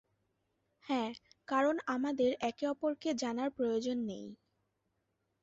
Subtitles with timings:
[0.85, 1.11] হ্যাঁ,
[1.47, 4.25] কারণ আমাদের একে অপরকে জানার প্রয়োজন নেই।